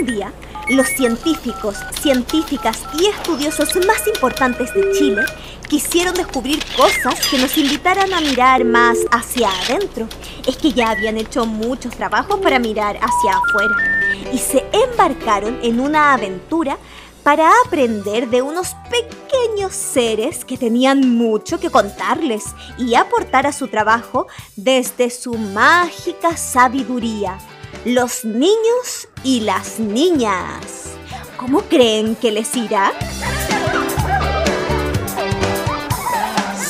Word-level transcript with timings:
Un 0.00 0.06
día, 0.06 0.32
los 0.70 0.86
científicos, 0.86 1.76
científicas 2.00 2.78
y 2.98 3.06
estudiosos 3.06 3.76
más 3.86 4.06
importantes 4.06 4.72
de 4.72 4.92
Chile 4.92 5.22
quisieron 5.68 6.14
descubrir 6.14 6.58
cosas 6.74 7.26
que 7.30 7.36
nos 7.36 7.56
invitaran 7.58 8.12
a 8.14 8.20
mirar 8.20 8.64
más 8.64 8.96
hacia 9.10 9.50
adentro. 9.50 10.08
Es 10.46 10.56
que 10.56 10.72
ya 10.72 10.90
habían 10.90 11.18
hecho 11.18 11.44
muchos 11.44 11.94
trabajos 11.94 12.40
para 12.40 12.58
mirar 12.58 12.96
hacia 12.96 13.36
afuera 13.36 13.76
y 14.32 14.38
se 14.38 14.64
embarcaron 14.72 15.58
en 15.62 15.80
una 15.80 16.14
aventura 16.14 16.78
para 17.22 17.50
aprender 17.66 18.30
de 18.30 18.40
unos 18.40 18.74
pequeños 18.90 19.74
seres 19.74 20.46
que 20.46 20.56
tenían 20.56 21.14
mucho 21.14 21.60
que 21.60 21.68
contarles 21.68 22.44
y 22.78 22.94
aportar 22.94 23.46
a 23.46 23.52
su 23.52 23.68
trabajo 23.68 24.28
desde 24.56 25.10
su 25.10 25.34
mágica 25.34 26.38
sabiduría. 26.38 27.38
Los 27.86 28.26
niños 28.26 29.08
y 29.24 29.40
las 29.40 29.78
niñas. 29.78 30.96
¿Cómo 31.38 31.62
creen 31.62 32.14
que 32.14 32.30
les 32.30 32.54
irá? 32.54 32.92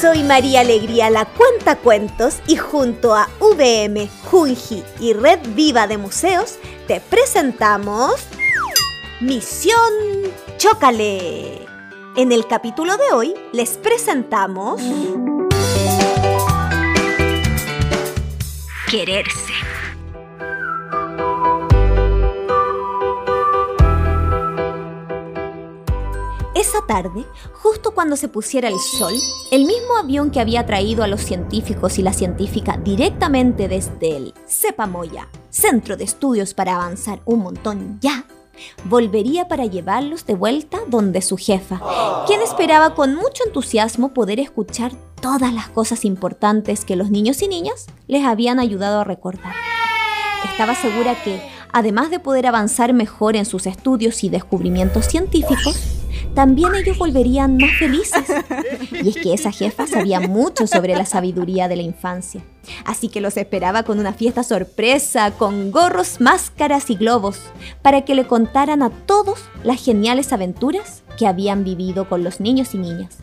Soy 0.01 0.23
María 0.23 0.61
Alegría, 0.61 1.11
la 1.11 1.25
cuenta 1.25 1.77
cuentos, 1.77 2.37
y 2.47 2.57
junto 2.57 3.12
a 3.12 3.29
VM, 3.41 4.09
Junji 4.30 4.85
y 5.01 5.12
Red 5.12 5.41
Viva 5.49 5.88
de 5.88 5.99
Museos, 5.99 6.59
te 6.87 7.01
presentamos 7.01 8.15
Misión 9.21 9.93
Chócale. 10.59 11.66
En 12.16 12.30
el 12.30 12.47
capítulo 12.47 12.97
de 12.97 13.13
hoy 13.13 13.35
les 13.52 13.71
presentamos 13.79 14.80
Quererse. 18.88 19.60
Tarde, 26.91 27.24
justo 27.52 27.93
cuando 27.93 28.16
se 28.16 28.27
pusiera 28.27 28.66
el 28.66 28.80
sol, 28.80 29.15
el 29.52 29.65
mismo 29.65 29.96
avión 29.96 30.33
que 30.33 30.41
había 30.41 30.66
traído 30.66 31.05
a 31.05 31.07
los 31.07 31.21
científicos 31.21 32.01
y 32.01 32.02
la 32.02 32.13
científica 32.13 32.80
directamente 32.83 33.69
desde 33.69 34.16
el 34.16 34.35
Cepamoya, 34.49 35.29
Centro 35.51 35.96
de 35.96 36.02
Estudios 36.02 36.52
para 36.52 36.74
Avanzar 36.74 37.21
un 37.27 37.45
Montón 37.45 38.01
Ya, 38.01 38.24
volvería 38.87 39.46
para 39.46 39.66
llevarlos 39.66 40.27
de 40.27 40.35
vuelta 40.35 40.80
donde 40.88 41.23
su 41.23 41.37
jefa, 41.37 41.80
quien 42.27 42.43
esperaba 42.43 42.96
con 42.96 43.15
mucho 43.15 43.45
entusiasmo 43.46 44.13
poder 44.13 44.41
escuchar 44.41 44.91
todas 45.23 45.55
las 45.55 45.68
cosas 45.68 46.05
importantes 46.05 46.85
que 46.85 46.96
los 46.96 47.13
niños 47.13 47.41
y 47.41 47.46
niñas 47.46 47.87
les 48.09 48.24
habían 48.24 48.59
ayudado 48.59 48.99
a 48.99 49.05
recordar. 49.05 49.55
Estaba 50.45 50.74
segura 50.74 51.23
que, 51.23 51.41
además 51.73 52.11
de 52.11 52.18
poder 52.18 52.49
avanzar 52.49 52.93
mejor 52.95 53.37
en 53.37 53.45
sus 53.45 53.66
estudios 53.66 54.24
y 54.24 54.29
descubrimientos 54.29 55.07
científicos, 55.07 56.01
también 56.35 56.74
ellos 56.74 56.99
volverían 56.99 57.57
más 57.57 57.73
felices. 57.79 58.24
Y 58.93 59.09
es 59.09 59.16
que 59.16 59.35
esa 59.35 59.52
jefa 59.52 59.87
sabía 59.87 60.21
mucho 60.21 60.66
sobre 60.66 60.95
la 60.95 61.07
sabiduría 61.07 61.68
de 61.68 61.77
la 61.77 61.82
infancia. 61.82 62.43
Así 62.85 63.09
que 63.09 63.21
los 63.21 63.37
esperaba 63.37 63.82
con 63.82 63.99
una 63.99 64.12
fiesta 64.12 64.43
sorpresa, 64.43 65.32
con 65.32 65.71
gorros, 65.71 66.21
máscaras 66.21 66.91
y 66.91 66.97
globos, 66.97 67.38
para 67.82 68.04
que 68.04 68.15
le 68.15 68.27
contaran 68.27 68.82
a 68.82 68.91
todos 68.91 69.41
las 69.65 69.82
geniales 69.82 70.32
aventuras 70.32 71.03
que 71.19 71.27
habían 71.27 71.65
vivido 71.65 72.09
con 72.09 72.22
los 72.25 72.41
niños 72.41 72.75
y 72.75 72.78
niñas. 72.78 73.19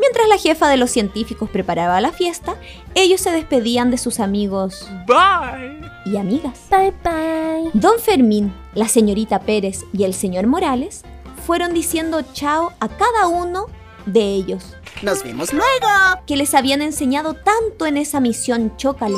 Mientras 0.00 0.28
la 0.28 0.38
jefa 0.38 0.68
de 0.68 0.76
los 0.76 0.90
científicos 0.90 1.48
preparaba 1.50 2.00
la 2.00 2.12
fiesta, 2.12 2.56
ellos 2.94 3.20
se 3.20 3.30
despedían 3.30 3.90
de 3.90 3.98
sus 3.98 4.20
amigos. 4.20 4.88
Bye. 5.06 5.80
Y 6.04 6.16
amigas. 6.16 6.66
Bye 6.70 6.92
bye. 7.04 7.70
Don 7.74 7.98
Fermín, 8.00 8.52
la 8.74 8.88
señorita 8.88 9.40
Pérez 9.40 9.84
y 9.92 10.04
el 10.04 10.14
señor 10.14 10.46
Morales 10.46 11.04
fueron 11.48 11.72
diciendo 11.72 12.20
chao 12.34 12.74
a 12.78 12.88
cada 12.88 13.26
uno 13.26 13.68
de 14.04 14.20
ellos. 14.20 14.76
Nos 15.00 15.22
vemos 15.22 15.50
luego. 15.50 15.88
Que 16.26 16.36
les 16.36 16.52
habían 16.52 16.82
enseñado 16.82 17.32
tanto 17.32 17.86
en 17.86 17.96
esa 17.96 18.20
misión 18.20 18.76
Chócale. 18.76 19.16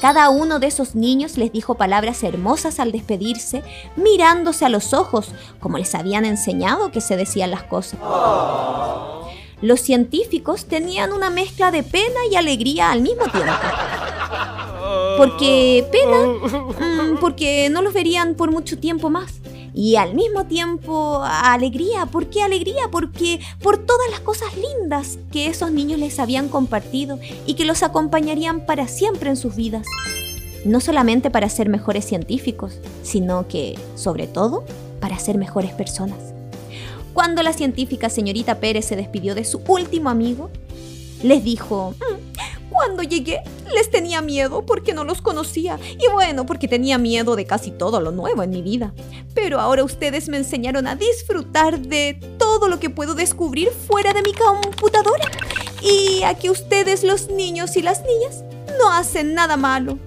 Cada 0.00 0.28
uno 0.30 0.58
de 0.58 0.66
esos 0.66 0.96
niños 0.96 1.38
les 1.38 1.52
dijo 1.52 1.76
palabras 1.76 2.24
hermosas 2.24 2.80
al 2.80 2.90
despedirse, 2.90 3.62
mirándose 3.94 4.64
a 4.64 4.70
los 4.70 4.92
ojos, 4.92 5.30
como 5.60 5.78
les 5.78 5.94
habían 5.94 6.24
enseñado 6.24 6.90
que 6.90 7.00
se 7.00 7.16
decían 7.16 7.52
las 7.52 7.62
cosas. 7.62 8.00
Los 9.60 9.80
científicos 9.82 10.64
tenían 10.64 11.12
una 11.12 11.30
mezcla 11.30 11.70
de 11.70 11.84
pena 11.84 12.26
y 12.28 12.34
alegría 12.34 12.90
al 12.90 13.02
mismo 13.02 13.22
tiempo. 13.28 13.52
Porque 15.16 15.86
pena, 15.92 17.12
mm, 17.12 17.18
porque 17.20 17.68
no 17.70 17.82
los 17.82 17.94
verían 17.94 18.34
por 18.34 18.50
mucho 18.50 18.80
tiempo 18.80 19.10
más 19.10 19.34
y 19.74 19.96
al 19.96 20.14
mismo 20.14 20.44
tiempo 20.46 21.20
alegría. 21.22 22.06
¿Por 22.06 22.28
qué 22.28 22.42
alegría? 22.42 22.88
Porque 22.90 23.40
por 23.62 23.78
todas 23.78 24.10
las 24.10 24.20
cosas 24.20 24.48
lindas 24.56 25.18
que 25.32 25.46
esos 25.46 25.72
niños 25.72 25.98
les 25.98 26.18
habían 26.18 26.48
compartido 26.48 27.18
y 27.46 27.54
que 27.54 27.64
los 27.64 27.82
acompañarían 27.82 28.66
para 28.66 28.88
siempre 28.88 29.30
en 29.30 29.36
sus 29.36 29.56
vidas. 29.56 29.86
No 30.64 30.80
solamente 30.80 31.30
para 31.30 31.48
ser 31.48 31.68
mejores 31.68 32.04
científicos, 32.04 32.78
sino 33.02 33.48
que, 33.48 33.78
sobre 33.96 34.26
todo, 34.26 34.64
para 35.00 35.18
ser 35.18 35.36
mejores 35.38 35.72
personas. 35.72 36.18
Cuando 37.12 37.42
la 37.42 37.52
científica 37.52 38.08
señorita 38.08 38.60
Pérez 38.60 38.86
se 38.86 38.96
despidió 38.96 39.34
de 39.34 39.44
su 39.44 39.60
último 39.66 40.08
amigo, 40.08 40.50
les 41.22 41.42
dijo, 41.44 41.94
"Mm, 41.98 42.70
cuando 42.70 43.02
llegué 43.02 43.40
les 43.74 43.90
tenía 43.90 44.20
miedo 44.22 44.64
porque 44.66 44.94
no 44.94 45.04
los 45.04 45.22
conocía 45.22 45.78
y 45.98 46.10
bueno, 46.12 46.46
porque 46.46 46.68
tenía 46.68 46.98
miedo 46.98 47.36
de 47.36 47.46
casi 47.46 47.70
todo 47.70 48.00
lo 48.00 48.10
nuevo 48.10 48.42
en 48.42 48.50
mi 48.50 48.62
vida. 48.62 48.94
Pero 49.34 49.60
ahora 49.60 49.84
ustedes 49.84 50.28
me 50.28 50.36
enseñaron 50.36 50.86
a 50.86 50.96
disfrutar 50.96 51.80
de 51.80 52.18
todo 52.38 52.68
lo 52.68 52.78
que 52.78 52.90
puedo 52.90 53.14
descubrir 53.14 53.70
fuera 53.70 54.12
de 54.12 54.22
mi 54.22 54.32
computadora 54.32 55.30
y 55.80 56.22
a 56.22 56.34
que 56.34 56.50
ustedes 56.50 57.02
los 57.02 57.28
niños 57.28 57.76
y 57.76 57.82
las 57.82 58.02
niñas 58.04 58.44
no 58.78 58.92
hacen 58.92 59.34
nada 59.34 59.56
malo. 59.56 59.98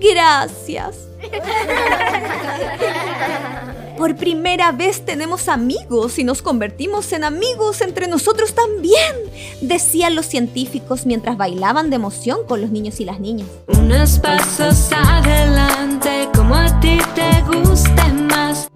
Gracias. 0.00 1.05
Por 3.96 4.14
primera 4.14 4.72
vez 4.72 5.06
tenemos 5.06 5.48
amigos 5.48 6.18
y 6.18 6.24
nos 6.24 6.42
convertimos 6.42 7.10
en 7.12 7.24
amigos 7.24 7.80
entre 7.80 8.08
nosotros 8.08 8.54
también, 8.54 9.16
decían 9.62 10.14
los 10.14 10.26
científicos 10.26 11.06
mientras 11.06 11.38
bailaban 11.38 11.88
de 11.88 11.96
emoción 11.96 12.40
con 12.46 12.60
los 12.60 12.70
niños 12.70 13.00
y 13.00 13.06
las 13.06 13.20
niñas. 13.20 13.48
Unos 13.68 14.18
pasos 14.18 14.90
adelante, 14.92 16.28
como 16.34 16.54
a 16.54 16.78
ti 16.80 16.98
te 17.14 17.40
guste 17.42 18.12
más. 18.12 18.68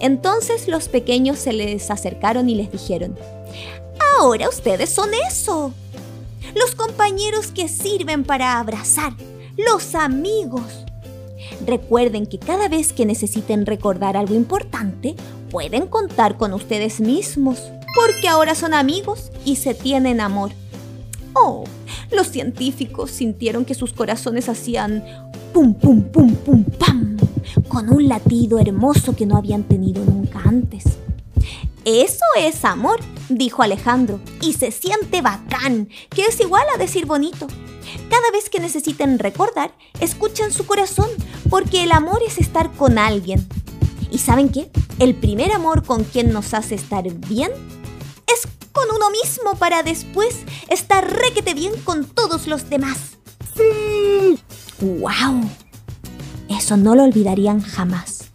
Entonces 0.00 0.66
los 0.66 0.88
pequeños 0.88 1.38
se 1.38 1.52
les 1.52 1.88
acercaron 1.88 2.48
y 2.48 2.56
les 2.56 2.72
dijeron, 2.72 3.16
ahora 4.18 4.48
ustedes 4.48 4.90
son 4.90 5.10
eso, 5.28 5.72
los 6.56 6.74
compañeros 6.74 7.52
que 7.52 7.68
sirven 7.68 8.24
para 8.24 8.58
abrazar, 8.58 9.12
los 9.56 9.94
amigos. 9.94 10.86
Recuerden 11.66 12.26
que 12.26 12.38
cada 12.38 12.68
vez 12.68 12.92
que 12.92 13.06
necesiten 13.06 13.66
recordar 13.66 14.16
algo 14.16 14.34
importante, 14.34 15.14
pueden 15.50 15.86
contar 15.86 16.36
con 16.36 16.52
ustedes 16.52 17.00
mismos, 17.00 17.70
porque 17.94 18.28
ahora 18.28 18.54
son 18.54 18.74
amigos 18.74 19.30
y 19.44 19.56
se 19.56 19.74
tienen 19.74 20.20
amor. 20.20 20.50
Oh, 21.34 21.64
los 22.10 22.28
científicos 22.28 23.10
sintieron 23.10 23.64
que 23.64 23.74
sus 23.74 23.92
corazones 23.92 24.48
hacían 24.48 25.04
pum, 25.52 25.74
pum, 25.74 26.02
pum, 26.02 26.34
pum, 26.34 26.64
pam, 26.64 27.16
con 27.68 27.92
un 27.92 28.08
latido 28.08 28.58
hermoso 28.58 29.14
que 29.14 29.26
no 29.26 29.36
habían 29.36 29.64
tenido 29.64 30.04
nunca 30.04 30.40
antes. 30.44 30.84
Eso 31.84 32.24
es 32.36 32.64
amor, 32.64 33.00
dijo 33.28 33.62
Alejandro, 33.62 34.20
y 34.42 34.52
se 34.52 34.70
siente 34.70 35.22
bacán, 35.22 35.88
que 36.10 36.22
es 36.22 36.38
igual 36.40 36.66
a 36.74 36.78
decir 36.78 37.06
bonito. 37.06 37.46
Cada 38.08 38.30
vez 38.32 38.50
que 38.50 38.60
necesiten 38.60 39.18
recordar, 39.18 39.72
escuchen 40.00 40.52
su 40.52 40.66
corazón, 40.66 41.08
porque 41.50 41.82
el 41.82 41.92
amor 41.92 42.22
es 42.26 42.38
estar 42.38 42.70
con 42.72 42.96
alguien. 42.96 43.46
¿Y 44.10 44.18
saben 44.18 44.48
qué? 44.48 44.70
El 44.98 45.14
primer 45.14 45.52
amor 45.52 45.84
con 45.84 46.04
quien 46.04 46.32
nos 46.32 46.54
hace 46.54 46.76
estar 46.76 47.04
bien 47.28 47.50
es 48.32 48.48
con 48.72 48.84
uno 48.94 49.10
mismo 49.10 49.56
para 49.56 49.82
después 49.82 50.36
estar 50.68 51.10
requete 51.10 51.52
bien 51.54 51.72
con 51.84 52.06
todos 52.06 52.46
los 52.46 52.70
demás. 52.70 52.98
¡Sí! 53.54 54.38
¡Wow! 54.80 55.50
Eso 56.48 56.76
no 56.76 56.94
lo 56.94 57.04
olvidarían 57.04 57.60
jamás. 57.60 58.30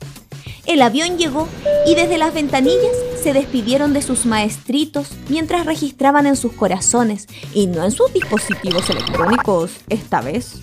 El 0.66 0.82
avión 0.82 1.18
llegó 1.18 1.48
y 1.86 1.96
desde 1.96 2.18
las 2.18 2.34
ventanillas 2.34 2.96
se 3.22 3.34
despidieron 3.34 3.94
de 3.94 4.02
sus 4.02 4.26
maestritos 4.26 5.10
mientras 5.30 5.66
registraban 5.66 6.26
en 6.26 6.36
sus 6.36 6.54
corazones 6.54 7.28
y 7.54 7.68
no 7.68 7.84
en 7.84 7.92
sus 7.92 8.12
dispositivos 8.14 8.90
electrónicos 8.90 9.72
esta 9.90 10.22
vez. 10.22 10.56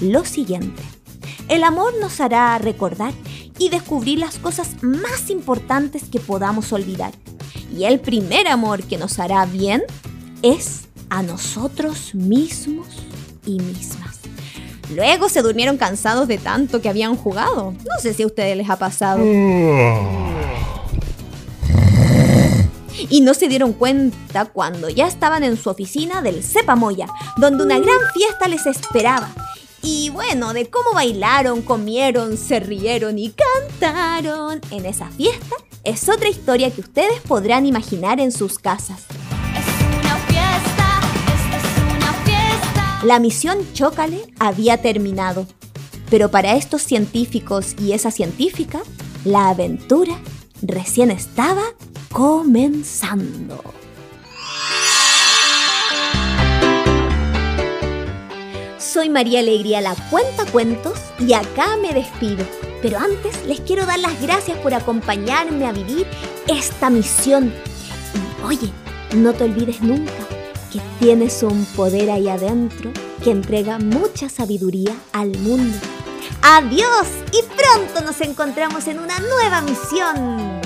Lo 0.00 0.24
siguiente. 0.24 0.82
El 1.50 1.64
amor 1.64 1.94
nos 2.00 2.20
hará 2.20 2.56
recordar 2.58 3.12
y 3.58 3.70
descubrir 3.70 4.20
las 4.20 4.38
cosas 4.38 4.84
más 4.84 5.30
importantes 5.30 6.04
que 6.04 6.20
podamos 6.20 6.72
olvidar. 6.72 7.12
Y 7.76 7.84
el 7.84 7.98
primer 7.98 8.46
amor 8.46 8.84
que 8.84 8.96
nos 8.96 9.18
hará 9.18 9.44
bien 9.46 9.82
es 10.42 10.82
a 11.08 11.24
nosotros 11.24 12.14
mismos 12.14 12.86
y 13.44 13.58
mismas. 13.58 14.20
Luego 14.94 15.28
se 15.28 15.42
durmieron 15.42 15.76
cansados 15.76 16.28
de 16.28 16.38
tanto 16.38 16.80
que 16.80 16.88
habían 16.88 17.16
jugado. 17.16 17.72
No 17.72 18.00
sé 18.00 18.14
si 18.14 18.22
a 18.22 18.26
ustedes 18.26 18.56
les 18.56 18.70
ha 18.70 18.76
pasado. 18.76 19.24
Y 23.08 23.22
no 23.22 23.34
se 23.34 23.48
dieron 23.48 23.72
cuenta 23.72 24.44
cuando 24.44 24.88
ya 24.88 25.08
estaban 25.08 25.42
en 25.42 25.56
su 25.56 25.68
oficina 25.68 26.22
del 26.22 26.44
Cepamoya, 26.44 27.08
donde 27.38 27.64
una 27.64 27.80
gran 27.80 27.98
fiesta 28.14 28.46
les 28.46 28.66
esperaba. 28.66 29.30
Y 29.82 30.10
bueno, 30.10 30.52
de 30.52 30.68
cómo 30.68 30.92
bailaron, 30.94 31.62
comieron, 31.62 32.36
se 32.36 32.60
rieron 32.60 33.18
y 33.18 33.32
cantaron 33.32 34.60
en 34.70 34.86
esa 34.86 35.08
fiesta 35.10 35.56
es 35.84 36.08
otra 36.08 36.28
historia 36.28 36.70
que 36.70 36.82
ustedes 36.82 37.20
podrán 37.20 37.64
imaginar 37.66 38.20
en 38.20 38.32
sus 38.32 38.58
casas. 38.58 39.06
La 43.02 43.18
misión 43.18 43.58
Chócale 43.72 44.20
había 44.38 44.82
terminado, 44.82 45.46
pero 46.10 46.30
para 46.30 46.54
estos 46.54 46.82
científicos 46.82 47.74
y 47.80 47.92
esa 47.92 48.10
científica, 48.10 48.82
la 49.24 49.48
aventura 49.48 50.20
recién 50.60 51.10
estaba 51.10 51.62
comenzando. 52.12 53.62
Soy 58.92 59.08
María 59.08 59.38
Alegría, 59.38 59.80
la 59.80 59.94
cuenta 60.10 60.44
cuentos, 60.46 60.98
y 61.20 61.32
acá 61.32 61.76
me 61.80 61.94
despido. 61.94 62.44
Pero 62.82 62.98
antes 62.98 63.46
les 63.46 63.60
quiero 63.60 63.86
dar 63.86 64.00
las 64.00 64.20
gracias 64.20 64.58
por 64.58 64.74
acompañarme 64.74 65.64
a 65.64 65.70
vivir 65.70 66.08
esta 66.48 66.90
misión. 66.90 67.54
Y 68.14 68.44
oye, 68.44 68.72
no 69.14 69.32
te 69.32 69.44
olvides 69.44 69.80
nunca 69.80 70.10
que 70.72 70.80
tienes 70.98 71.40
un 71.44 71.66
poder 71.76 72.10
ahí 72.10 72.28
adentro 72.28 72.90
que 73.22 73.30
entrega 73.30 73.78
mucha 73.78 74.28
sabiduría 74.28 74.92
al 75.12 75.38
mundo. 75.38 75.78
Adiós 76.42 77.06
y 77.32 77.44
pronto 77.44 78.00
nos 78.04 78.20
encontramos 78.20 78.88
en 78.88 78.98
una 78.98 79.20
nueva 79.20 79.60
misión. 79.60 80.59